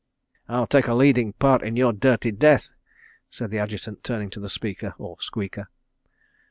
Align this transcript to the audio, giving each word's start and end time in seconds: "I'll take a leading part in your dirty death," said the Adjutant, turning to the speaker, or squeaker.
"I'll 0.47 0.65
take 0.65 0.87
a 0.87 0.95
leading 0.95 1.33
part 1.33 1.61
in 1.61 1.75
your 1.77 1.93
dirty 1.93 2.31
death," 2.31 2.73
said 3.29 3.51
the 3.51 3.59
Adjutant, 3.59 4.03
turning 4.03 4.31
to 4.31 4.39
the 4.39 4.49
speaker, 4.49 4.95
or 4.97 5.17
squeaker. 5.21 5.67